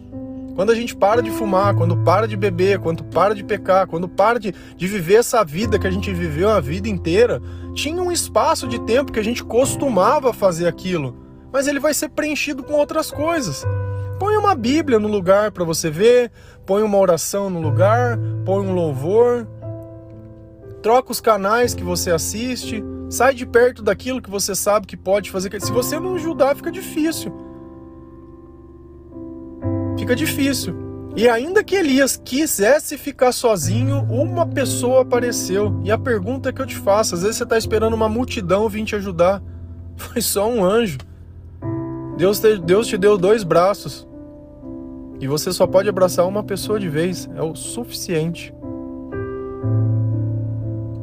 Quando 0.54 0.70
a 0.70 0.76
gente 0.76 0.94
para 0.94 1.20
de 1.20 1.32
fumar, 1.32 1.74
quando 1.74 1.96
para 1.96 2.28
de 2.28 2.36
beber, 2.36 2.78
quando 2.78 3.02
para 3.02 3.34
de 3.34 3.42
pecar, 3.42 3.88
quando 3.88 4.08
para 4.08 4.38
de, 4.38 4.54
de 4.76 4.86
viver 4.86 5.14
essa 5.14 5.44
vida 5.44 5.76
que 5.76 5.86
a 5.88 5.90
gente 5.90 6.12
viveu 6.12 6.50
a 6.50 6.60
vida 6.60 6.88
inteira, 6.88 7.42
tinha 7.74 8.00
um 8.00 8.12
espaço 8.12 8.68
de 8.68 8.78
tempo 8.82 9.10
que 9.10 9.18
a 9.18 9.24
gente 9.24 9.42
costumava 9.42 10.32
fazer 10.32 10.68
aquilo, 10.68 11.16
mas 11.52 11.66
ele 11.66 11.80
vai 11.80 11.94
ser 11.94 12.10
preenchido 12.10 12.62
com 12.62 12.74
outras 12.74 13.10
coisas. 13.10 13.66
Põe 14.20 14.36
uma 14.36 14.54
Bíblia 14.54 15.00
no 15.00 15.08
lugar 15.08 15.50
para 15.50 15.64
você 15.64 15.90
ver, 15.90 16.30
põe 16.64 16.84
uma 16.84 16.98
oração 16.98 17.50
no 17.50 17.60
lugar, 17.60 18.16
põe 18.44 18.64
um 18.64 18.72
louvor, 18.72 19.48
troca 20.82 21.12
os 21.12 21.20
canais 21.20 21.74
que 21.74 21.84
você 21.84 22.10
assiste, 22.10 22.82
sai 23.08 23.34
de 23.34 23.46
perto 23.46 23.82
daquilo 23.82 24.20
que 24.20 24.30
você 24.30 24.54
sabe 24.54 24.86
que 24.86 24.96
pode 24.96 25.30
fazer. 25.30 25.50
Se 25.60 25.70
você 25.70 26.00
não 26.00 26.16
ajudar, 26.16 26.56
fica 26.56 26.70
difícil 26.70 27.32
fica 30.02 30.16
difícil. 30.16 30.74
E 31.14 31.28
ainda 31.28 31.62
que 31.62 31.76
Elias 31.76 32.16
quisesse 32.16 32.96
ficar 32.96 33.32
sozinho, 33.32 34.02
uma 34.10 34.46
pessoa 34.46 35.02
apareceu. 35.02 35.78
E 35.84 35.90
a 35.90 35.98
pergunta 35.98 36.52
que 36.52 36.60
eu 36.60 36.66
te 36.66 36.76
faço, 36.76 37.14
às 37.14 37.22
vezes 37.22 37.36
você 37.36 37.44
está 37.44 37.58
esperando 37.58 37.94
uma 37.94 38.08
multidão 38.08 38.68
vir 38.68 38.84
te 38.84 38.96
ajudar. 38.96 39.42
Foi 39.96 40.22
só 40.22 40.48
um 40.48 40.64
anjo. 40.64 40.98
Deus 42.16 42.40
te, 42.40 42.58
Deus 42.58 42.86
te 42.86 42.96
deu 42.96 43.18
dois 43.18 43.44
braços. 43.44 44.08
E 45.20 45.28
você 45.28 45.52
só 45.52 45.66
pode 45.66 45.88
abraçar 45.88 46.26
uma 46.26 46.42
pessoa 46.42 46.80
de 46.80 46.88
vez. 46.88 47.28
É 47.36 47.42
o 47.42 47.54
suficiente. 47.54 48.52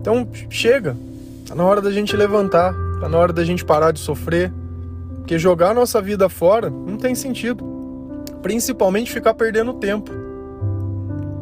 Então 0.10 0.28
chega. 0.50 0.98
Está 1.44 1.54
na 1.54 1.64
hora 1.64 1.82
da 1.82 1.92
gente 1.92 2.18
levantar. 2.18 2.74
Está 2.96 3.08
na 3.08 3.16
hora 3.16 3.32
da 3.32 3.46
gente 3.46 3.64
parar 3.64 3.92
de 3.92 4.00
sofrer. 4.00 4.52
Porque 5.18 5.38
jogar 5.38 5.76
nossa 5.76 6.02
vida 6.02 6.28
fora 6.28 6.68
não 6.68 6.98
tem 6.98 7.14
sentido. 7.14 7.64
Principalmente 8.42 9.12
ficar 9.12 9.36
perdendo 9.36 9.72
tempo. 9.74 10.12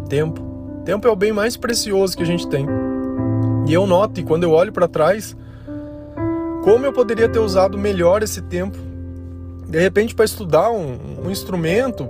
Tempo. 0.10 0.82
Tempo 0.84 1.08
é 1.08 1.12
o 1.12 1.16
bem 1.16 1.32
mais 1.32 1.56
precioso 1.56 2.18
que 2.18 2.24
a 2.24 2.26
gente 2.26 2.46
tem. 2.50 2.66
E 3.68 3.74
eu 3.74 3.88
noto, 3.88 4.20
e 4.20 4.24
quando 4.24 4.44
eu 4.44 4.52
olho 4.52 4.74
para 4.74 4.88
trás, 4.88 5.36
como 6.64 6.86
eu 6.86 6.92
poderia 6.92 7.30
ter 7.30 7.40
usado 7.40 7.78
melhor 7.78 8.22
esse 8.22 8.42
tempo. 8.42 8.78
De 9.66 9.80
repente, 9.80 10.14
para 10.14 10.26
estudar 10.26 10.72
um, 10.72 11.26
um 11.26 11.32
instrumento, 11.32 12.10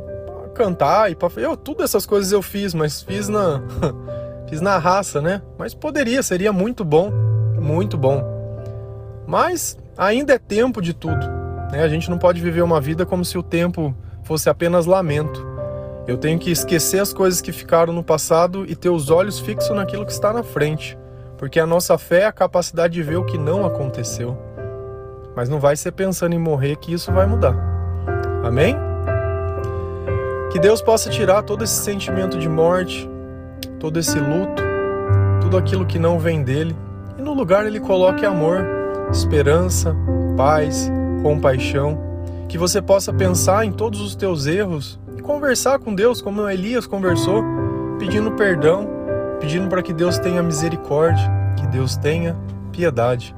cantar 0.56 1.12
e 1.12 1.16
para. 1.16 1.32
Eu, 1.40 1.56
tudo 1.56 1.84
essas 1.84 2.06
coisas 2.06 2.32
eu 2.32 2.42
fiz, 2.42 2.74
mas 2.74 3.04
fiz 3.04 3.30
na. 3.30 3.62
fiz 4.48 4.62
na 4.62 4.78
raça, 4.78 5.22
né? 5.22 5.42
Mas 5.58 5.74
poderia, 5.74 6.24
seria 6.24 6.52
muito 6.52 6.84
bom. 6.84 7.12
Muito 7.60 7.98
bom. 7.98 8.24
Mas 9.28 9.78
ainda 9.98 10.34
é 10.34 10.40
tempo 10.40 10.82
de 10.82 10.94
tudo. 10.94 11.28
Né? 11.72 11.84
A 11.84 11.88
gente 11.88 12.10
não 12.10 12.18
pode 12.18 12.42
viver 12.42 12.62
uma 12.62 12.80
vida 12.80 13.06
como 13.06 13.26
se 13.26 13.38
o 13.38 13.44
tempo 13.44 13.94
fosse 14.24 14.50
apenas 14.50 14.86
lamento. 14.86 15.46
Eu 16.08 16.18
tenho 16.18 16.40
que 16.40 16.50
esquecer 16.50 17.02
as 17.02 17.12
coisas 17.12 17.42
que 17.42 17.52
ficaram 17.52 17.92
no 17.92 18.04
passado 18.04 18.66
e 18.68 18.76
ter 18.76 18.90
os 18.90 19.10
olhos 19.10 19.40
fixos 19.40 19.76
naquilo 19.76 20.06
que 20.06 20.12
está 20.12 20.32
na 20.32 20.42
frente, 20.42 20.98
porque 21.38 21.60
a 21.60 21.66
nossa 21.66 21.98
fé 21.98 22.22
é 22.22 22.26
a 22.26 22.32
capacidade 22.32 22.94
de 22.94 23.04
ver 23.04 23.18
o 23.18 23.26
que 23.26 23.38
não 23.38 23.66
aconteceu. 23.66 24.38
Mas 25.36 25.50
não 25.50 25.60
vai 25.60 25.76
ser 25.76 25.92
pensando 25.92 26.34
em 26.34 26.40
morrer 26.40 26.78
que 26.78 26.94
isso 26.94 27.12
vai 27.12 27.28
mudar. 27.28 27.56
Amém? 28.44 28.78
Que 30.50 30.60
Deus 30.60 30.82
possa 30.82 31.10
tirar 31.10 31.44
todo 31.44 31.64
esse 31.66 31.76
sentimento 31.84 32.38
de 32.38 32.48
morte, 32.48 33.10
todo 33.80 34.00
esse 34.00 34.20
luto, 34.20 34.64
tudo 35.42 35.58
aquilo 35.58 35.86
que 35.86 36.00
não 36.00 36.20
vem 36.20 36.44
dele, 36.44 36.76
e 37.18 37.22
no 37.22 37.34
lugar 37.34 37.66
ele 37.66 37.80
coloque 37.80 38.26
amor, 38.26 38.66
esperança, 39.12 39.96
paz, 40.36 40.92
compaixão 41.22 42.08
que 42.48 42.58
você 42.58 42.82
possa 42.82 43.12
pensar 43.12 43.66
em 43.66 43.72
todos 43.72 44.00
os 44.00 44.16
teus 44.16 44.46
erros 44.46 45.00
e 45.18 45.22
conversar 45.22 45.80
com 45.80 45.94
Deus, 45.94 46.22
como 46.22 46.48
Elias 46.50 46.88
conversou, 46.88 47.44
pedindo 48.00 48.32
perdão, 48.32 48.88
pedindo 49.40 49.68
para 49.68 49.84
que 49.84 49.94
Deus 49.94 50.18
tenha 50.18 50.42
misericórdia, 50.42 51.30
que 51.58 51.68
Deus 51.68 51.98
tenha 51.98 52.36
piedade. 52.72 53.36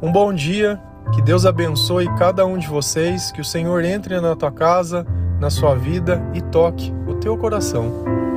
Um 0.00 0.12
bom 0.12 0.32
dia, 0.32 0.80
que 1.12 1.22
Deus 1.22 1.44
abençoe 1.44 2.08
cada 2.16 2.46
um 2.46 2.56
de 2.56 2.68
vocês, 2.68 3.32
que 3.32 3.40
o 3.40 3.44
Senhor 3.44 3.84
entre 3.84 4.20
na 4.20 4.36
tua 4.36 4.52
casa, 4.52 5.06
na 5.40 5.50
sua 5.50 5.74
vida 5.74 6.22
e 6.34 6.40
toque 6.40 6.94
o 7.06 7.14
teu 7.14 7.36
coração. 7.36 7.92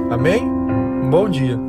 Amém? 0.10 0.59
Bom 1.10 1.28
dia. 1.28 1.69